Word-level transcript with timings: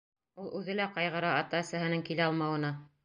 Ул 0.43 0.47
үҙе 0.59 0.75
лә 0.79 0.87
ҡайғыра 0.95 1.35
ата-әсәһенең 1.43 2.05
килә 2.09 2.27
алмауына. 2.31 2.73